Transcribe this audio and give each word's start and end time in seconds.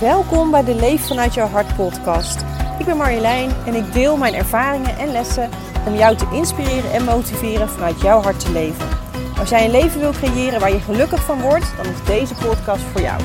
Welkom 0.00 0.50
bij 0.50 0.64
de 0.64 0.74
Leef 0.74 1.06
vanuit 1.06 1.34
jouw 1.34 1.46
hart 1.46 1.76
podcast. 1.76 2.40
Ik 2.78 2.86
ben 2.86 2.96
Marjolein 2.96 3.50
en 3.66 3.74
ik 3.74 3.92
deel 3.92 4.16
mijn 4.16 4.34
ervaringen 4.34 4.98
en 4.98 5.10
lessen 5.10 5.50
om 5.86 5.94
jou 5.94 6.16
te 6.16 6.28
inspireren 6.32 6.92
en 6.92 7.04
motiveren 7.04 7.68
vanuit 7.68 8.00
jouw 8.00 8.20
hart 8.20 8.40
te 8.40 8.52
leven. 8.52 8.88
Als 9.38 9.48
jij 9.48 9.64
een 9.64 9.70
leven 9.70 10.00
wil 10.00 10.10
creëren 10.10 10.60
waar 10.60 10.72
je 10.72 10.80
gelukkig 10.80 11.24
van 11.24 11.40
wordt, 11.40 11.76
dan 11.76 11.86
is 11.86 12.04
deze 12.04 12.34
podcast 12.34 12.82
voor 12.82 13.00
jou. 13.00 13.22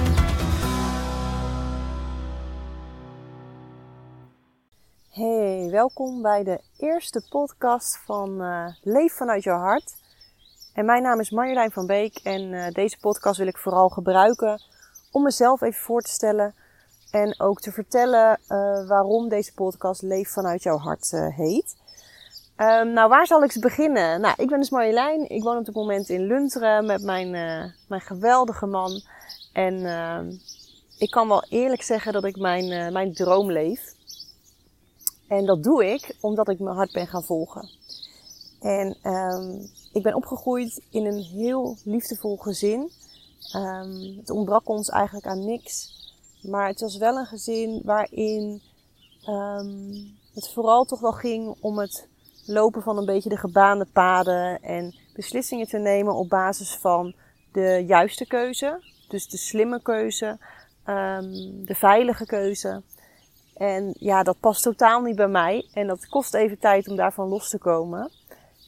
Hey, 5.10 5.68
welkom 5.72 6.22
bij 6.22 6.44
de 6.44 6.60
eerste 6.78 7.26
podcast 7.30 8.00
van 8.06 8.42
uh, 8.42 8.66
Leef 8.82 9.14
vanuit 9.14 9.44
jouw 9.44 9.60
hart. 9.60 9.96
En 10.74 10.86
mijn 10.86 11.04
naam 11.04 11.20
is 11.20 11.30
Marjolein 11.30 11.72
van 11.72 11.86
Beek 11.86 12.20
en 12.24 12.42
uh, 12.42 12.68
deze 12.72 13.00
podcast 13.00 13.38
wil 13.38 13.48
ik 13.48 13.58
vooral 13.58 13.90
gebruiken 13.90 14.62
om 15.12 15.24
mezelf 15.24 15.62
even 15.62 15.82
voor 15.82 16.02
te 16.02 16.12
stellen 16.12 16.56
en 17.12 17.40
ook 17.40 17.62
te 17.62 17.72
vertellen 17.72 18.40
uh, 18.50 18.88
waarom 18.88 19.30
deze 19.30 19.54
podcast 19.54 20.02
Leef 20.02 20.30
vanuit 20.30 20.64
jouw 20.64 20.78
hart 20.78 21.12
uh, 21.12 21.28
heet. 21.36 21.78
Um, 22.58 22.94
nou, 22.94 23.10
waar 23.10 23.28
zal 23.28 23.44
ik 23.44 23.58
beginnen? 23.60 24.22
Nou, 24.22 24.34
ik 24.38 24.50
ben 24.50 24.60
dus 24.60 24.70
Marjolein. 24.70 25.30
Ik 25.30 25.44
woon 25.44 25.58
op 25.58 25.66
dit 25.66 25.76
moment 25.76 26.10
in 26.10 26.28
Lunteren 26.28 26.86
met 26.86 27.04
mijn, 27.04 27.34
uh, 27.34 27.72
mijn 27.88 28.02
geweldige 28.02 28.66
man. 28.66 29.02
En 29.54 29.86
ehm, 29.86 30.32
ik 30.98 31.10
kan 31.10 31.28
wel 31.28 31.44
eerlijk 31.50 31.82
zeggen 31.82 32.14
dat 32.14 32.24
ik 32.24 32.38
mijn, 32.38 32.94
mijn 32.94 33.14
droom 33.14 33.52
leef. 33.52 33.94
En 35.28 35.46
dat 35.46 35.64
doe 35.64 35.86
ik 35.86 36.16
omdat 36.20 36.50
ik 36.50 36.60
mijn 36.60 36.76
hart 36.76 36.92
ben 36.92 37.08
gaan 37.08 37.24
volgen. 37.24 37.70
En 38.62 38.98
um, 39.04 39.70
ik 39.94 40.04
ben 40.04 40.16
opgegroeid 40.16 40.82
in 40.90 41.06
een 41.06 41.22
heel 41.22 41.78
liefdevol 41.84 42.38
gezin. 42.38 42.92
Um, 43.56 44.18
het 44.18 44.30
ontbrak 44.30 44.70
ons 44.70 44.90
eigenlijk 44.90 45.26
aan 45.26 45.46
niks. 45.46 45.98
Maar 46.42 46.68
het 46.68 46.80
was 46.80 46.98
wel 46.98 47.18
een 47.18 47.26
gezin 47.26 47.82
waarin 47.84 48.62
um, 49.28 50.18
het 50.34 50.50
vooral 50.54 50.86
toch 50.86 51.00
wel 51.00 51.12
ging 51.12 51.56
om 51.60 51.78
het 51.80 52.08
lopen 52.46 52.82
van 52.82 52.98
een 52.98 53.06
beetje 53.06 53.30
de 53.30 53.38
gebaande 53.38 53.86
paden. 53.86 54.62
En 54.62 54.96
beslissingen 55.14 55.68
te 55.68 55.78
nemen 55.78 56.16
op 56.16 56.30
basis 56.30 56.76
van 56.76 57.14
de 57.52 57.84
juiste 57.88 58.26
keuze. 58.28 58.84
Dus 59.08 59.28
de 59.28 59.38
slimme 59.38 59.82
keuze. 59.82 60.38
Um, 60.86 61.66
de 61.66 61.76
veilige 61.76 62.26
keuze. 62.26 62.82
En 63.54 63.94
ja, 64.00 64.24
dat 64.24 64.40
past 64.40 64.64
totaal 64.64 65.02
niet 65.02 65.16
bij 65.16 65.28
mij. 65.28 65.68
En 65.74 65.88
dat 65.88 66.08
kost 66.08 66.34
even 66.34 66.60
tijd 66.60 66.88
om 66.88 66.96
daarvan 66.96 67.28
los 67.28 67.50
te 67.50 67.58
komen. 67.58 68.12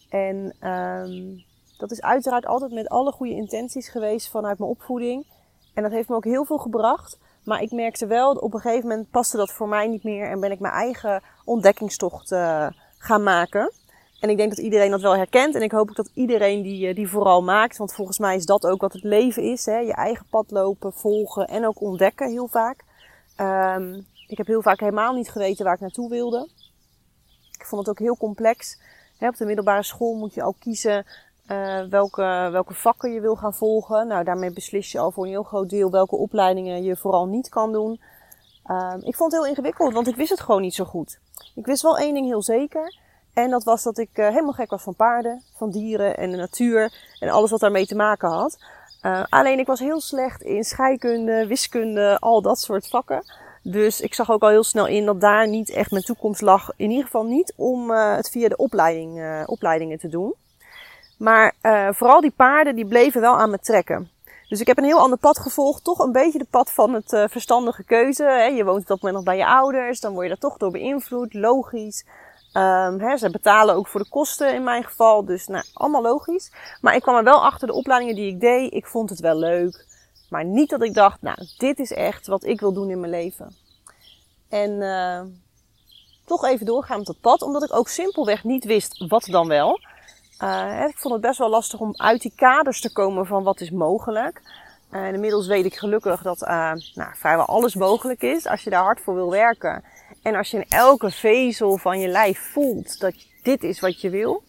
En 0.10 0.56
um, 0.70 1.44
dat 1.82 1.92
is 1.92 2.02
uiteraard 2.02 2.46
altijd 2.46 2.72
met 2.72 2.90
alle 2.90 3.12
goede 3.12 3.34
intenties 3.34 3.90
geweest 3.90 4.30
vanuit 4.30 4.60
mijn 4.60 4.72
opvoeding. 4.72 5.26
En 5.74 5.84
dat 5.84 5.92
heeft 5.92 6.10
me 6.10 6.16
ook 6.16 6.24
heel 6.24 6.46
veel 6.46 6.58
gebracht. 6.58 7.18
Maar 7.44 7.62
ik 7.62 7.72
merkte 7.72 8.08
wel, 8.08 8.32
op 8.32 8.54
een 8.54 8.60
gegeven 8.60 8.88
moment 8.88 9.10
paste 9.10 9.38
dat 9.38 9.52
voor 9.52 9.68
mij 9.68 9.88
niet 9.88 10.04
meer. 10.04 10.30
En 10.30 10.40
ben 10.40 10.52
ik 10.52 10.60
mijn 10.60 10.74
eigen 10.74 11.22
ontdekkingstocht 11.46 12.32
uh, 12.32 12.68
gaan 12.98 13.24
maken. 13.24 13.72
En 14.20 14.30
ik 14.30 14.38
denk 14.38 14.50
dat 14.50 14.60
iedereen 14.60 14.92
dat 14.92 15.02
wel 15.02 15.16
herkent. 15.16 15.56
En 15.56 15.62
ik 15.62 15.72
hoop 15.72 15.90
ook 15.90 15.96
dat 15.96 16.12
iedereen 16.14 16.62
die, 16.62 16.94
die 16.94 17.10
vooral 17.10 17.44
maakt. 17.44 17.78
Want 17.78 17.94
volgens 17.94 18.20
mij 18.20 18.36
is 18.36 18.46
dat 18.46 18.66
ook 18.66 18.82
wat 18.82 18.94
het 18.94 19.04
leven 19.04 19.44
is. 19.44 19.66
Hè? 19.66 19.78
Je 19.78 19.94
eigen 19.94 20.26
pad 20.30 20.52
lopen, 20.52 20.94
volgen 20.94 21.48
en 21.48 21.66
ook 21.66 21.82
ontdekken 21.82 22.30
heel 22.30 22.48
vaak. 22.48 22.84
Um, 23.38 24.06
ik 24.28 24.38
heb 24.38 24.48
heel 24.48 24.62
vaak 24.62 24.80
helemaal 24.80 25.14
niet 25.14 25.30
geweten 25.30 25.66
waar 25.66 25.74
ik 25.74 25.80
naartoe 25.80 26.10
wilde. 26.10 26.50
Ik 27.52 27.66
vond 27.66 27.82
het 27.82 27.90
ook 27.90 28.06
heel 28.06 28.18
complex. 28.18 28.80
Op 29.20 29.38
de 29.38 29.46
middelbare 29.46 29.84
school 29.84 30.16
moet 30.16 30.34
je 30.34 30.42
al 30.42 30.56
kiezen 30.60 31.06
uh, 31.52 31.82
welke, 31.90 32.50
welke 32.52 32.74
vakken 32.74 33.14
je 33.14 33.22
wil 33.22 33.36
gaan 33.36 33.54
volgen. 33.54 34.08
Nou, 34.08 34.24
daarmee 34.24 34.54
beslis 34.54 34.92
je 34.92 35.00
al 35.00 35.12
voor 35.12 35.24
een 35.24 35.30
heel 35.30 35.44
groot 35.44 35.70
deel 35.70 35.92
welke 35.92 36.16
opleidingen 36.16 36.84
je 36.84 36.96
vooral 36.96 37.26
niet 37.26 37.50
kan 37.50 37.72
doen. 37.72 38.02
Uh, 38.66 38.94
ik 39.00 39.16
vond 39.16 39.32
het 39.32 39.42
heel 39.42 39.50
ingewikkeld, 39.50 39.94
want 39.94 40.08
ik 40.08 40.16
wist 40.16 40.30
het 40.30 40.42
gewoon 40.42 40.62
niet 40.62 40.76
zo 40.76 40.86
goed. 40.86 41.20
Ik 41.56 41.66
wist 41.66 41.82
wel 41.82 41.98
één 41.98 42.14
ding 42.14 42.26
heel 42.26 42.42
zeker. 42.42 42.96
En 43.34 43.50
dat 43.50 43.64
was 43.64 43.84
dat 43.84 43.98
ik 43.98 44.10
uh, 44.14 44.28
helemaal 44.28 44.54
gek 44.54 44.70
was 44.70 44.84
van 44.84 44.96
paarden, 44.96 45.44
van 45.56 45.70
dieren 45.70 46.18
en 46.18 46.32
de 46.32 46.38
natuur 46.38 46.94
en 47.20 47.30
alles 47.30 47.52
wat 47.52 47.60
daarmee 47.60 47.86
te 47.86 47.96
maken 47.96 48.30
had. 48.30 48.58
Uh, 49.02 49.24
alleen 49.30 49.60
ik 49.60 49.68
was 49.68 49.80
heel 49.80 50.02
slecht 50.02 50.42
in 50.42 50.64
scheikunde, 50.64 51.48
wiskunde, 51.48 52.18
al 52.20 52.42
dat 52.42 52.60
soort 52.60 52.88
vakken. 52.88 53.24
Dus 53.64 54.02
ik 54.02 54.14
zag 54.14 54.32
ook 54.32 54.42
al 54.42 54.50
heel 54.50 54.64
snel 54.64 54.88
in 54.88 55.06
dat 55.06 55.22
daar 55.22 55.48
niet 55.48 55.70
echt 55.70 55.92
mijn 55.92 56.04
toekomst 56.04 56.42
lag. 56.42 56.72
In 56.76 56.90
ieder 56.90 57.06
geval 57.06 57.24
niet 57.24 57.54
om 57.56 57.92
het 57.92 58.30
via 58.30 58.48
de 58.48 58.58
opleiding, 58.58 59.44
opleidingen 59.46 60.00
te 60.00 60.08
doen. 60.08 60.34
Maar 61.22 61.56
uh, 61.62 61.90
vooral 61.92 62.22
die 62.22 62.34
paarden 62.36 62.76
die 62.76 62.86
bleven 62.86 63.22
wel 63.22 63.38
aan 63.38 63.50
me 63.50 63.60
trekken. 63.60 64.10
Dus 64.50 64.60
ik 64.60 64.68
heb 64.68 64.78
een 64.78 64.84
heel 64.84 65.00
ander 65.00 65.18
pad 65.18 65.40
gevolgd. 65.40 65.84
Toch 65.84 66.00
een 66.00 66.12
beetje 66.12 66.38
de 66.38 66.48
pad 66.50 66.72
van 66.72 66.94
het 66.94 67.14
uh, 67.14 67.24
verstandige 67.28 67.84
keuze. 67.84 68.24
Hè. 68.24 68.46
Je 68.46 68.64
woont 68.64 68.82
op 68.82 68.88
dat 68.88 69.02
moment 69.02 69.16
nog 69.16 69.24
bij 69.24 69.38
je 69.38 69.54
ouders. 69.54 70.00
Dan 70.00 70.12
word 70.12 70.24
je 70.24 70.30
daar 70.30 70.50
toch 70.50 70.58
door 70.58 70.72
beïnvloed. 70.72 71.34
Logisch. 71.34 72.06
Um, 72.54 73.00
hè, 73.00 73.18
ze 73.18 73.30
betalen 73.32 73.76
ook 73.76 73.88
voor 73.88 74.00
de 74.00 74.10
kosten 74.10 74.54
in 74.54 74.64
mijn 74.64 74.84
geval. 74.84 75.26
Dus 75.26 75.48
nou, 75.48 75.64
allemaal 75.74 76.02
logisch. 76.02 76.52
Maar 76.82 76.96
ik 76.96 77.02
kwam 77.02 77.16
er 77.16 77.24
wel 77.24 77.44
achter 77.44 77.68
de 77.68 77.74
opleidingen 77.74 78.16
die 78.16 78.34
ik 78.34 78.40
deed. 78.40 78.74
Ik 78.74 78.86
vond 78.86 79.10
het 79.10 79.20
wel 79.20 79.36
leuk. 79.36 79.86
Maar 80.30 80.46
niet 80.46 80.70
dat 80.70 80.84
ik 80.84 80.94
dacht, 80.94 81.22
nou, 81.22 81.38
dit 81.58 81.80
is 81.80 81.92
echt 81.92 82.28
wat 82.28 82.44
ik 82.44 82.60
wil 82.60 82.74
doen 82.74 82.90
in 82.90 83.00
mijn 83.00 83.12
leven. 83.12 83.56
En 84.50 84.72
uh, 84.72 85.22
toch 86.26 86.46
even 86.46 86.66
doorgaan 86.66 86.98
met 86.98 87.08
dat 87.08 87.22
pad. 87.22 87.42
Omdat 87.42 87.64
ik 87.64 87.74
ook 87.74 87.88
simpelweg 87.88 88.44
niet 88.44 88.66
wist 88.66 89.08
wat 89.08 89.26
dan 89.26 89.48
wel. 89.48 89.80
Uh, 90.42 90.86
ik 90.88 90.98
vond 90.98 91.14
het 91.14 91.24
best 91.24 91.38
wel 91.38 91.50
lastig 91.50 91.80
om 91.80 91.94
uit 91.96 92.22
die 92.22 92.34
kaders 92.36 92.82
te 92.82 92.92
komen 92.92 93.26
van 93.26 93.44
wat 93.44 93.62
is 93.62 93.72
mogelijk. 93.72 94.42
Uh, 94.92 95.02
en 95.02 95.14
inmiddels 95.14 95.48
weet 95.48 95.66
ik 95.66 95.76
gelukkig 95.76 96.22
dat 96.22 96.42
uh, 96.42 96.72
nou, 96.94 97.16
vrijwel 97.16 97.46
alles 97.46 97.76
mogelijk 97.76 98.22
is 98.22 98.48
als 98.48 98.64
je 98.64 98.70
daar 98.70 98.84
hard 98.84 99.02
voor 99.02 99.16
wil 99.16 99.30
werken. 99.30 99.84
En 100.22 100.36
als 100.36 100.52
je 100.52 100.58
in 100.58 100.66
elke 100.70 101.12
vezel 101.12 101.78
van 101.78 102.00
je 102.00 102.08
lijf 102.08 102.52
voelt 102.52 103.00
dat 103.00 103.14
dit 103.44 103.64
is 103.64 103.80
wat 103.80 104.02
je 104.02 104.10
wil. 104.10 104.44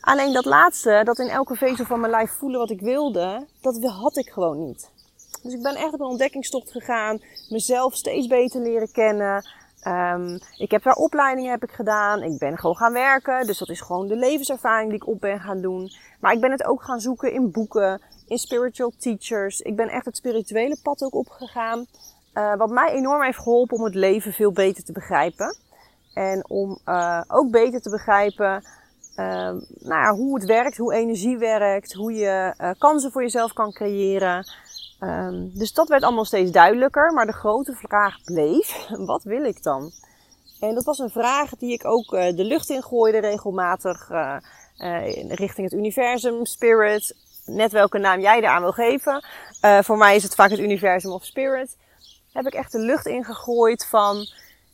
Alleen 0.00 0.32
dat 0.32 0.44
laatste, 0.44 1.00
dat 1.04 1.18
in 1.18 1.28
elke 1.28 1.54
vezel 1.54 1.84
van 1.84 2.00
mijn 2.00 2.12
lijf 2.12 2.30
voelen 2.30 2.58
wat 2.58 2.70
ik 2.70 2.80
wilde, 2.80 3.46
dat 3.60 3.82
had 3.82 4.16
ik 4.16 4.30
gewoon 4.30 4.66
niet. 4.66 4.90
Dus 5.42 5.52
ik 5.52 5.62
ben 5.62 5.74
echt 5.74 5.92
op 5.92 6.00
een 6.00 6.06
ontdekkingstocht 6.06 6.70
gegaan, 6.70 7.20
mezelf 7.48 7.94
steeds 7.94 8.26
beter 8.26 8.60
leren 8.60 8.92
kennen. 8.92 9.44
Um, 9.86 10.38
ik 10.56 10.70
heb 10.70 10.82
daar 10.82 10.94
opleidingen 10.94 11.50
heb 11.50 11.62
ik 11.62 11.70
gedaan. 11.70 12.22
Ik 12.22 12.38
ben 12.38 12.58
gewoon 12.58 12.76
gaan 12.76 12.92
werken. 12.92 13.46
Dus 13.46 13.58
dat 13.58 13.68
is 13.68 13.80
gewoon 13.80 14.08
de 14.08 14.16
levenservaring 14.16 14.90
die 14.90 14.98
ik 14.98 15.08
op 15.08 15.20
ben 15.20 15.40
gaan 15.40 15.60
doen. 15.60 15.90
Maar 16.20 16.32
ik 16.32 16.40
ben 16.40 16.50
het 16.50 16.64
ook 16.64 16.82
gaan 16.82 17.00
zoeken 17.00 17.32
in 17.32 17.50
boeken, 17.50 18.00
in 18.26 18.38
spiritual 18.38 18.92
teachers. 18.98 19.60
Ik 19.60 19.76
ben 19.76 19.88
echt 19.88 20.04
het 20.04 20.16
spirituele 20.16 20.78
pad 20.82 21.02
ook 21.02 21.14
opgegaan. 21.14 21.86
Uh, 22.34 22.56
wat 22.56 22.70
mij 22.70 22.90
enorm 22.90 23.22
heeft 23.22 23.38
geholpen 23.38 23.76
om 23.76 23.84
het 23.84 23.94
leven 23.94 24.32
veel 24.32 24.52
beter 24.52 24.84
te 24.84 24.92
begrijpen. 24.92 25.56
En 26.14 26.44
om 26.48 26.78
uh, 26.86 27.22
ook 27.28 27.50
beter 27.50 27.80
te 27.80 27.90
begrijpen 27.90 28.62
uh, 29.16 29.52
nou 29.78 30.02
ja, 30.02 30.14
hoe 30.14 30.34
het 30.34 30.44
werkt, 30.44 30.76
hoe 30.76 30.94
energie 30.94 31.38
werkt, 31.38 31.92
hoe 31.92 32.12
je 32.12 32.54
uh, 32.58 32.70
kansen 32.78 33.12
voor 33.12 33.22
jezelf 33.22 33.52
kan 33.52 33.72
creëren. 33.72 34.46
Um, 35.00 35.50
dus 35.54 35.72
dat 35.72 35.88
werd 35.88 36.02
allemaal 36.02 36.24
steeds 36.24 36.50
duidelijker. 36.50 37.12
Maar 37.12 37.26
de 37.26 37.32
grote 37.32 37.74
vraag 37.74 38.22
bleef: 38.24 38.86
wat 39.12 39.22
wil 39.22 39.44
ik 39.44 39.62
dan? 39.62 39.92
En 40.60 40.74
dat 40.74 40.84
was 40.84 40.98
een 40.98 41.10
vraag 41.10 41.50
die 41.50 41.72
ik 41.72 41.84
ook 41.84 42.12
uh, 42.12 42.36
de 42.36 42.44
lucht 42.44 42.70
in 42.70 42.82
gooide 42.82 43.18
regelmatig. 43.18 44.10
Uh, 44.10 44.36
uh, 44.78 45.30
richting 45.30 45.70
het 45.70 45.78
universum, 45.78 46.46
spirit. 46.46 47.16
Net 47.44 47.72
welke 47.72 47.98
naam 47.98 48.20
jij 48.20 48.38
eraan 48.38 48.62
wil 48.62 48.72
geven. 48.72 49.24
voor 49.60 49.96
mij 49.96 50.16
is 50.16 50.22
het 50.22 50.34
vaak 50.34 50.50
het 50.50 50.58
universum 50.58 51.10
of 51.10 51.24
spirit. 51.24 51.76
Heb 52.32 52.46
ik 52.46 52.54
echt 52.54 52.72
de 52.72 52.78
lucht 52.78 53.06
ingegooid 53.06 53.86
van. 53.86 54.26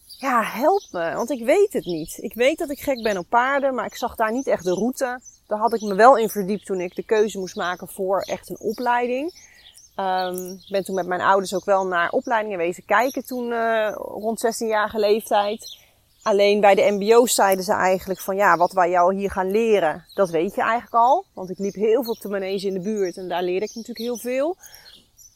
Ja, 0.06 0.43
help 0.43 0.83
me, 0.91 1.15
want 1.15 1.31
ik 1.31 1.44
weet 1.44 1.72
het 1.72 1.84
niet. 1.84 2.19
Ik 2.19 2.34
weet 2.34 2.59
dat 2.59 2.71
ik 2.71 2.81
gek 2.81 3.03
ben 3.03 3.19
op 3.19 3.28
paarden, 3.28 3.75
maar 3.75 3.87
ik 3.87 3.94
zag 3.94 4.15
daar 4.15 4.33
niet 4.33 4.47
echt 4.47 4.65
de 4.65 4.75
route. 4.75 5.21
Daar 5.47 5.59
had 5.59 5.75
ik 5.75 5.81
me 5.81 5.94
wel 5.94 6.16
in 6.16 6.28
verdiept 6.28 6.66
toen 6.66 6.81
ik 6.81 6.94
de 6.94 7.03
keuze 7.03 7.39
moest 7.39 7.56
maken 7.56 7.89
voor 7.89 8.21
echt 8.21 8.50
een 8.50 8.60
opleiding. 8.60 9.50
Um, 9.97 10.60
ben 10.69 10.84
toen 10.84 10.94
met 10.94 11.06
mijn 11.06 11.20
ouders 11.20 11.54
ook 11.54 11.64
wel 11.64 11.86
naar 11.86 12.10
opleidingen 12.10 12.58
wezen 12.58 12.84
kijken 12.84 13.24
toen 13.24 13.50
uh, 13.50 13.92
rond 13.94 14.47
16-jarige 14.47 14.98
leeftijd. 14.98 15.78
Alleen 16.22 16.60
bij 16.60 16.74
de 16.74 16.91
mbo's 16.91 17.34
zeiden 17.34 17.65
ze 17.65 17.72
eigenlijk 17.72 18.21
van 18.21 18.36
ja, 18.36 18.56
wat 18.56 18.72
wij 18.72 18.91
jou 18.91 19.15
hier 19.15 19.30
gaan 19.30 19.50
leren, 19.50 20.04
dat 20.15 20.30
weet 20.30 20.54
je 20.54 20.60
eigenlijk 20.60 20.94
al. 20.94 21.24
Want 21.34 21.50
ik 21.50 21.59
liep 21.59 21.74
heel 21.74 22.03
veel 22.03 22.12
op 22.12 22.21
de 22.21 22.28
manege 22.28 22.66
in 22.66 22.74
de 22.74 22.80
buurt 22.80 23.16
en 23.16 23.28
daar 23.28 23.42
leerde 23.42 23.66
ik 23.66 23.74
natuurlijk 23.74 23.98
heel 23.98 24.16
veel. 24.16 24.56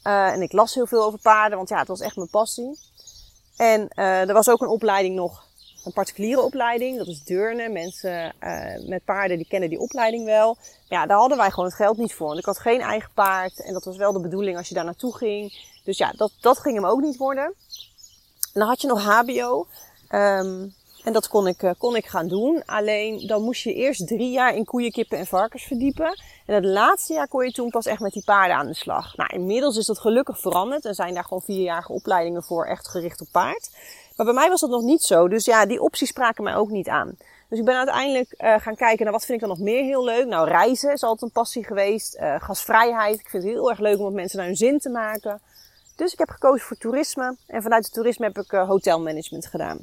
Uh, 0.05 0.33
en 0.33 0.43
ik 0.43 0.53
las 0.53 0.75
heel 0.75 0.87
veel 0.87 1.05
over 1.05 1.19
paarden, 1.19 1.57
want 1.57 1.69
ja, 1.69 1.79
het 1.79 1.89
was 1.89 2.01
echt 2.01 2.17
mijn 2.17 2.31
passie. 2.31 2.79
En 3.57 3.89
uh, 3.95 4.29
er 4.29 4.33
was 4.33 4.49
ook 4.49 4.61
een 4.61 4.69
opleiding 4.69 5.15
nog 5.15 5.46
een 5.87 5.93
particuliere 5.93 6.41
opleiding. 6.41 6.99
Dat 6.99 7.07
is 7.07 7.23
Deurne. 7.25 7.69
Mensen 7.69 8.35
uh, 8.43 8.89
met 8.89 9.05
paarden 9.05 9.37
die 9.37 9.47
kennen 9.47 9.69
die 9.69 9.81
opleiding 9.81 10.25
wel. 10.25 10.57
Ja, 10.89 11.07
daar 11.07 11.19
hadden 11.19 11.39
wij 11.39 11.51
gewoon 11.51 11.65
het 11.65 11.75
geld 11.75 11.97
niet 11.97 12.15
voor. 12.15 12.27
Want 12.27 12.39
ik 12.39 12.45
had 12.45 12.59
geen 12.59 12.81
eigen 12.81 13.11
paard. 13.15 13.61
En 13.61 13.73
dat 13.73 13.85
was 13.85 13.97
wel 13.97 14.13
de 14.13 14.21
bedoeling 14.21 14.57
als 14.57 14.69
je 14.69 14.75
daar 14.75 14.85
naartoe 14.85 15.17
ging. 15.17 15.75
Dus 15.85 15.99
ja, 15.99 16.13
dat, 16.17 16.33
dat 16.41 16.59
ging 16.59 16.75
hem 16.75 16.87
ook 16.87 17.01
niet 17.01 17.17
worden. 17.17 17.45
En 17.45 18.63
dan 18.63 18.69
had 18.69 18.81
je 18.81 18.87
nog 18.87 19.03
HBO. 19.03 19.67
Um, 20.11 20.75
En 21.05 21.13
dat 21.13 21.29
kon 21.29 21.47
ik, 21.47 21.75
kon 21.79 21.97
ik 21.97 22.07
gaan 22.07 22.29
doen. 22.29 22.63
Alleen 22.65 23.27
dan 23.27 23.43
moest 23.43 23.63
je 23.63 23.75
eerst 23.75 24.07
drie 24.07 24.31
jaar 24.31 24.55
in 24.55 24.65
koeien, 24.65 24.91
kippen 24.91 25.19
en 25.19 25.27
varkens 25.27 25.63
verdiepen. 25.63 26.21
En 26.47 26.55
het 26.55 26.65
laatste 26.65 27.13
jaar 27.13 27.29
kon 27.29 27.45
je 27.45 27.53
toen 27.53 27.71
pas 27.71 27.87
echt 27.87 28.01
met 28.01 28.13
die 28.13 28.25
paarden 28.25 28.57
aan 28.57 28.67
de 28.67 28.75
slag. 28.75 29.17
Nou, 29.17 29.31
inmiddels 29.35 29.77
is 29.77 29.87
dat 29.87 29.99
gelukkig 29.99 30.41
veranderd. 30.41 30.85
Er 30.85 30.95
zijn 30.95 31.15
daar 31.15 31.25
gewoon 31.25 31.43
vierjarige 31.43 31.93
opleidingen 31.93 32.43
voor, 32.43 32.67
echt 32.67 32.89
gericht 32.89 33.21
op 33.21 33.29
paard. 33.33 33.71
Maar 34.17 34.27
bij 34.27 34.35
mij 34.35 34.49
was 34.49 34.61
dat 34.61 34.71
nog 34.71 34.83
niet 34.83 35.03
zo. 35.03 35.29
Dus 35.29 35.45
ja, 35.45 35.67
die 35.67 35.83
opties 35.83 36.09
spraken 36.09 36.45
mij 36.45 36.57
ook 36.57 36.71
niet 36.71 36.89
aan. 36.89 37.17
Dus 37.49 37.59
ik 37.59 37.65
ben 37.65 37.77
uiteindelijk 37.77 38.35
uh, 38.39 38.55
gaan 38.59 38.77
kijken 38.77 39.05
naar 39.05 39.13
wat 39.13 39.25
vind 39.25 39.43
ik 39.43 39.49
dan 39.49 39.57
nog 39.57 39.67
meer 39.67 39.85
heel 39.85 40.05
leuk. 40.05 40.27
Nou, 40.27 40.49
reizen 40.49 40.93
is 40.93 41.03
altijd 41.03 41.23
een 41.23 41.41
passie 41.41 41.65
geweest. 41.65 42.17
Uh, 42.17 42.35
gasvrijheid. 42.39 43.21
Ik 43.21 43.29
vind 43.29 43.43
het 43.43 43.53
heel 43.53 43.71
erg 43.71 43.79
leuk 43.79 43.99
om 43.99 44.05
met 44.05 44.15
mensen 44.15 44.39
naar 44.39 44.47
hun 44.47 44.57
zin 44.57 44.79
te 44.79 44.89
maken. 44.89 45.41
Dus 45.97 46.13
ik 46.13 46.19
heb 46.19 46.29
gekozen 46.29 46.67
voor 46.67 46.77
toerisme. 46.77 47.37
En 47.47 47.63
vanuit 47.63 47.85
het 47.85 47.93
toerisme 47.93 48.27
heb 48.27 48.39
ik 48.39 48.53
uh, 48.53 48.69
hotelmanagement 48.69 49.47
gedaan. 49.47 49.79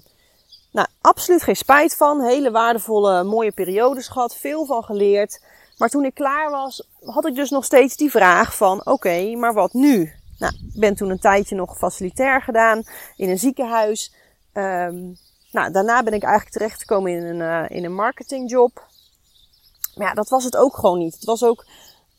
Nou, 0.71 0.87
absoluut 1.01 1.43
geen 1.43 1.55
spijt 1.55 1.95
van. 1.95 2.21
Hele 2.21 2.51
waardevolle, 2.51 3.23
mooie 3.23 3.51
periodes 3.51 4.07
gehad. 4.07 4.35
Veel 4.35 4.65
van 4.65 4.83
geleerd. 4.83 5.41
Maar 5.77 5.89
toen 5.89 6.05
ik 6.05 6.13
klaar 6.13 6.49
was, 6.49 6.87
had 7.01 7.27
ik 7.27 7.35
dus 7.35 7.49
nog 7.49 7.65
steeds 7.65 7.95
die 7.95 8.11
vraag 8.11 8.55
van, 8.55 8.85
oké, 8.85 9.35
maar 9.35 9.53
wat 9.53 9.73
nu? 9.73 10.13
Nou, 10.37 10.53
ik 10.73 10.79
ben 10.79 10.95
toen 10.95 11.09
een 11.09 11.19
tijdje 11.19 11.55
nog 11.55 11.77
facilitair 11.77 12.41
gedaan 12.41 12.83
in 13.15 13.29
een 13.29 13.39
ziekenhuis. 13.39 14.13
Um, 14.53 15.17
nou, 15.51 15.71
daarna 15.71 16.03
ben 16.03 16.13
ik 16.13 16.23
eigenlijk 16.23 16.55
terechtgekomen 16.55 17.11
in 17.11 17.23
een, 17.23 17.39
uh, 17.39 17.77
in 17.77 17.85
een 17.85 17.93
marketingjob. 17.93 18.87
Maar 19.95 20.07
ja, 20.07 20.13
dat 20.13 20.29
was 20.29 20.43
het 20.43 20.55
ook 20.55 20.75
gewoon 20.75 20.99
niet. 20.99 21.13
Het 21.13 21.25
was 21.25 21.43
ook, 21.43 21.65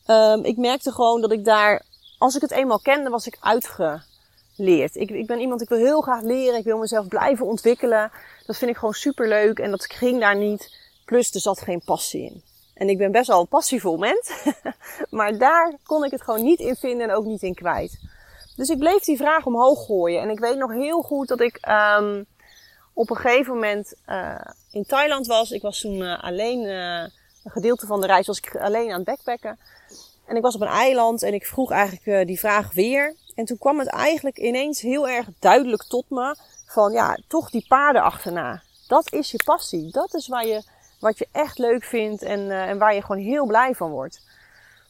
um, 0.07 0.43
ik 0.43 0.57
merkte 0.57 0.91
gewoon 0.91 1.21
dat 1.21 1.31
ik 1.31 1.45
daar, 1.45 1.81
als 2.17 2.35
ik 2.35 2.41
het 2.41 2.51
eenmaal 2.51 2.79
kende, 2.79 3.09
was 3.09 3.27
ik 3.27 3.37
uitgeleerd. 3.39 4.95
Ik, 4.95 5.09
ik 5.09 5.27
ben 5.27 5.39
iemand, 5.39 5.61
ik 5.61 5.69
wil 5.69 5.77
heel 5.77 6.01
graag 6.01 6.21
leren. 6.21 6.59
Ik 6.59 6.65
wil 6.65 6.77
mezelf 6.77 7.07
blijven 7.07 7.45
ontwikkelen. 7.45 8.11
Dat 8.45 8.57
vind 8.57 8.71
ik 8.71 8.77
gewoon 8.77 8.93
super 8.93 9.27
leuk. 9.27 9.59
En 9.59 9.71
dat 9.71 9.85
ging 9.85 10.19
daar 10.19 10.37
niet. 10.37 10.75
Plus, 11.05 11.33
er 11.33 11.39
zat 11.39 11.61
geen 11.61 11.81
passie 11.85 12.23
in. 12.23 12.43
En 12.73 12.89
ik 12.89 12.97
ben 12.97 13.11
best 13.11 13.27
wel 13.27 13.39
een 13.39 13.47
passievol 13.47 13.97
mens. 13.97 14.31
maar 15.09 15.37
daar 15.37 15.73
kon 15.83 16.03
ik 16.03 16.11
het 16.11 16.21
gewoon 16.21 16.43
niet 16.43 16.59
in 16.59 16.75
vinden 16.75 17.09
en 17.09 17.15
ook 17.15 17.25
niet 17.25 17.41
in 17.41 17.53
kwijt. 17.53 17.99
Dus 18.55 18.69
ik 18.69 18.79
bleef 18.79 19.03
die 19.03 19.17
vraag 19.17 19.45
omhoog 19.45 19.85
gooien. 19.85 20.21
En 20.21 20.29
ik 20.29 20.39
weet 20.39 20.57
nog 20.57 20.71
heel 20.71 21.01
goed 21.01 21.27
dat 21.27 21.39
ik 21.39 21.67
um, 21.99 22.25
op 22.93 23.09
een 23.09 23.15
gegeven 23.15 23.53
moment 23.53 23.93
uh, 24.07 24.41
in 24.71 24.85
Thailand 24.85 25.27
was. 25.27 25.51
Ik 25.51 25.61
was 25.61 25.79
toen 25.79 25.95
uh, 25.95 26.23
alleen, 26.23 26.63
uh, 26.63 27.01
een 27.43 27.51
gedeelte 27.51 27.85
van 27.85 28.01
de 28.01 28.07
reis 28.07 28.27
was 28.27 28.37
ik 28.37 28.55
alleen 28.55 28.89
aan 28.89 28.95
het 28.95 29.05
backpacken. 29.05 29.59
En 30.25 30.35
ik 30.35 30.41
was 30.41 30.55
op 30.55 30.61
een 30.61 30.67
eiland 30.67 31.23
en 31.23 31.33
ik 31.33 31.45
vroeg 31.45 31.71
eigenlijk 31.71 32.27
die 32.27 32.39
vraag 32.39 32.73
weer. 32.73 33.15
En 33.35 33.45
toen 33.45 33.57
kwam 33.57 33.79
het 33.79 33.87
eigenlijk 33.87 34.37
ineens 34.37 34.81
heel 34.81 35.07
erg 35.07 35.27
duidelijk 35.39 35.83
tot 35.83 36.09
me. 36.09 36.35
Van 36.67 36.91
ja, 36.91 37.17
toch 37.27 37.49
die 37.49 37.65
paarden 37.67 38.01
achterna. 38.01 38.61
Dat 38.87 39.13
is 39.13 39.31
je 39.31 39.41
passie. 39.45 39.91
Dat 39.91 40.13
is 40.13 40.27
waar 40.27 40.45
je, 40.45 40.63
wat 40.99 41.17
je 41.17 41.27
echt 41.31 41.57
leuk 41.57 41.83
vindt 41.83 42.21
en, 42.21 42.51
en 42.51 42.77
waar 42.77 42.95
je 42.95 43.01
gewoon 43.01 43.21
heel 43.21 43.45
blij 43.45 43.75
van 43.75 43.91
wordt. 43.91 44.21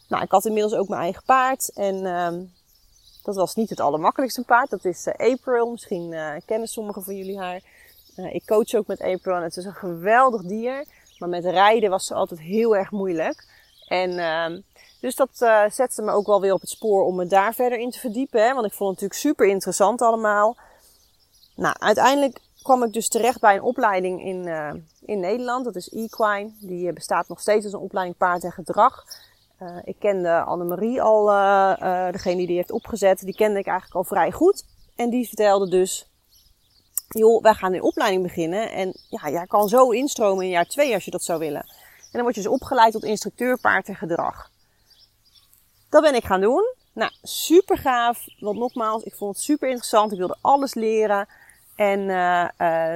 Nou, 0.08 0.24
ik 0.24 0.32
had 0.32 0.46
inmiddels 0.46 0.74
ook 0.74 0.88
mijn 0.88 1.02
eigen 1.02 1.24
paard. 1.26 1.72
En 1.74 2.06
ehm, 2.06 2.42
dat 3.26 3.36
was 3.36 3.56
niet 3.56 3.70
het 3.70 3.80
allermakkelijkste 3.80 4.44
paard. 4.44 4.70
Dat 4.70 4.86
is 4.86 5.08
April. 5.18 5.72
Misschien 5.72 6.16
kennen 6.46 6.68
sommigen 6.68 7.04
van 7.04 7.16
jullie 7.16 7.40
haar. 7.40 7.62
Uh, 8.18 8.34
ik 8.34 8.46
coach 8.46 8.74
ook 8.74 8.88
met 8.88 9.02
April 9.02 9.36
en 9.36 9.44
het 9.44 9.58
is 9.58 9.66
een 9.66 9.74
geweldig 9.74 10.42
dier. 10.42 10.86
Maar 11.20 11.30
met 11.30 11.46
rijden 11.46 11.90
was 11.90 12.06
ze 12.06 12.14
altijd 12.14 12.40
heel 12.40 12.76
erg 12.76 12.92
moeilijk. 12.92 13.48
En 13.88 14.12
uh, 14.12 14.62
dus 15.02 15.16
dat 15.16 15.30
zette 15.74 16.02
me 16.02 16.12
ook 16.12 16.26
wel 16.26 16.42
weer 16.42 16.54
op 16.54 16.62
het 16.62 16.70
spoor 16.70 17.06
om 17.06 17.16
me 17.16 17.26
daar 17.26 17.54
verder 17.54 17.80
in 17.80 17.92
te 17.92 18.00
verdiepen. 18.00 18.44
Hè? 18.44 18.54
Want 18.54 18.66
ik 18.66 18.74
vond 18.74 18.90
het 18.92 19.02
natuurlijk 19.02 19.20
super 19.20 19.48
interessant 19.48 20.02
allemaal. 20.02 20.58
Nou, 21.56 21.76
uiteindelijk 21.80 22.40
kwam 22.62 22.84
ik 22.84 22.94
dus 22.94 23.08
terecht 23.08 23.40
bij 23.40 23.56
een 23.56 23.62
opleiding 23.62 24.24
in, 24.24 24.48
in 25.02 25.20
Nederland. 25.20 25.66
Dat 25.66 25.76
is 25.76 25.90
Equine. 25.90 26.52
Die 26.60 26.94
bestaat 26.94 27.28
nog 27.28 27.40
steeds 27.40 27.64
als 27.64 27.74
een 27.74 27.80
opleiding 27.80 28.18
paard 28.18 28.44
en 28.44 28.52
gedrag. 28.52 29.04
Ik 29.84 29.96
kende 30.00 30.40
Annemarie 30.42 31.02
al, 31.02 31.26
degene 32.12 32.36
die 32.36 32.48
die 32.48 32.56
heeft 32.56 32.72
opgezet. 32.72 33.20
Die 33.20 33.36
kende 33.36 33.60
ik 33.60 33.68
eigenlijk 33.68 33.98
al 33.98 34.04
vrij 34.04 34.32
goed. 34.32 34.66
En 34.96 35.10
die 35.10 35.28
vertelde 35.28 35.70
dus 35.70 36.10
joh, 37.08 37.42
wij 37.42 37.54
gaan 37.54 37.74
een 37.74 37.82
opleiding 37.82 38.24
beginnen. 38.24 38.72
En 38.72 38.94
ja, 39.10 39.30
jij 39.30 39.46
kan 39.48 39.68
zo 39.68 39.90
instromen 39.90 40.44
in 40.44 40.50
jaar 40.50 40.66
twee 40.66 40.94
als 40.94 41.06
je 41.06 41.12
dat 41.12 41.24
zou 41.24 41.40
willen. 41.40 41.62
En 41.62 42.12
dan 42.12 42.22
word 42.22 42.36
je 42.36 42.42
dus 42.42 42.52
opgeleid 42.52 42.92
tot 42.92 43.04
instructeur 43.04 43.60
paard 43.60 43.88
en 43.88 43.96
gedrag. 43.96 44.50
Dat 45.90 46.02
ben 46.02 46.16
ik 46.16 46.26
gaan 46.26 46.42
doen. 46.42 46.74
Nou, 46.94 47.12
super 47.22 47.78
gaaf. 47.78 48.26
Want 48.40 48.58
nogmaals, 48.58 49.04
ik 49.04 49.16
vond 49.16 49.36
het 49.36 49.44
super 49.44 49.68
interessant. 49.68 50.12
Ik 50.12 50.18
wilde 50.18 50.38
alles 50.42 50.74
leren. 50.74 51.28
En 51.76 52.06